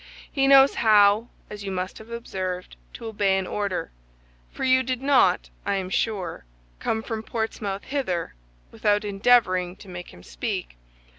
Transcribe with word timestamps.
He 0.31 0.47
knows 0.47 0.73
how, 0.73 1.27
as 1.47 1.63
you 1.63 1.71
must 1.71 1.99
have 1.99 2.09
observed, 2.09 2.75
to 2.93 3.05
obey 3.05 3.37
an 3.37 3.45
order—for 3.45 4.63
you 4.63 4.81
did 4.81 4.99
not, 4.99 5.51
I 5.63 5.75
am 5.75 5.91
sure, 5.91 6.43
come 6.79 7.03
from 7.03 7.21
Portsmouth 7.21 7.83
hither 7.83 8.33
without 8.71 9.05
endeavoring 9.05 9.75
to 9.75 9.87
make 9.87 10.11
him 10.11 10.23
speak. 10.23 10.75